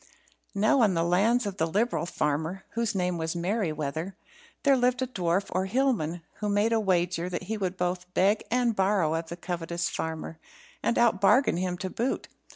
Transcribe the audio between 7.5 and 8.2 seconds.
would both